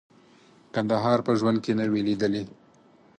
کندهار 0.73 1.19
په 1.27 1.31
ژوند 1.39 1.57
کې 1.65 1.71
نه 1.79 1.85
وې 1.91 2.01
لیدلي. 2.07 2.43